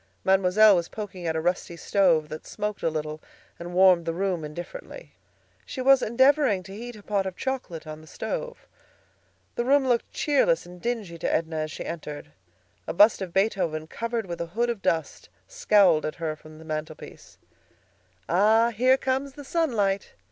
Mademoiselle 0.23 0.75
was 0.75 0.89
poking 0.89 1.27
at 1.27 1.35
a 1.35 1.39
rusty 1.41 1.77
stove 1.77 2.27
that 2.27 2.47
smoked 2.47 2.81
a 2.81 2.89
little 2.89 3.21
and 3.59 3.75
warmed 3.75 4.03
the 4.07 4.15
room 4.15 4.43
indifferently. 4.43 5.13
She 5.63 5.79
was 5.79 6.01
endeavoring 6.01 6.63
to 6.63 6.75
heat 6.75 6.95
a 6.95 7.03
pot 7.03 7.27
of 7.27 7.35
chocolate 7.35 7.85
on 7.85 8.01
the 8.01 8.07
stove. 8.07 8.65
The 9.53 9.63
room 9.63 9.87
looked 9.87 10.11
cheerless 10.11 10.65
and 10.65 10.81
dingy 10.81 11.19
to 11.19 11.31
Edna 11.31 11.57
as 11.57 11.71
she 11.71 11.85
entered. 11.85 12.31
A 12.87 12.93
bust 12.93 13.21
of 13.21 13.31
Beethoven, 13.31 13.85
covered 13.85 14.25
with 14.25 14.41
a 14.41 14.47
hood 14.57 14.71
of 14.71 14.81
dust, 14.81 15.29
scowled 15.47 16.03
at 16.07 16.15
her 16.15 16.35
from 16.35 16.57
the 16.57 16.65
mantelpiece. 16.65 17.37
"Ah! 18.27 18.71
here 18.71 18.97
comes 18.97 19.33
the 19.33 19.43
sunlight!" 19.45 20.13